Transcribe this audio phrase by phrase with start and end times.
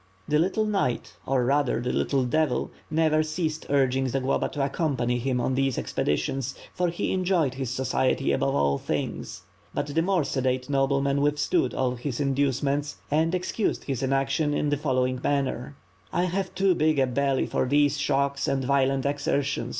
[0.27, 5.39] The little knight, or rather the little devil, never ceased urging Zagloba to accompany him
[5.39, 9.43] on these expeditions, for he enjoyed his society above all things,
[9.75, 14.75] but the more sedate nobleman withstood all his inducements, and excused his inaction in the
[14.77, 15.75] following manner:
[16.11, 19.69] "I have too big a belly for these shocks and violent exer tions.